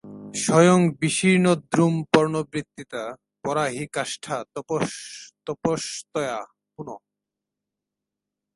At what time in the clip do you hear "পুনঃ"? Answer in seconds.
6.73-6.99